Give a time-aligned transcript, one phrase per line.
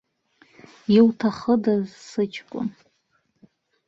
[0.95, 2.67] Иуҭахыдаз сыҷкәын?